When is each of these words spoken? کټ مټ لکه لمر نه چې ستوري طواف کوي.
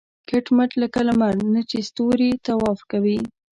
کټ 0.29 0.45
مټ 0.55 0.71
لکه 0.81 0.99
لمر 1.07 1.33
نه 1.53 1.61
چې 1.69 1.77
ستوري 1.89 2.29
طواف 2.45 2.79
کوي. 2.91 3.19